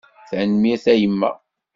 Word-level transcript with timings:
Tanemmirt 0.29 0.85
a 0.91 0.95
yemma. 1.01 1.29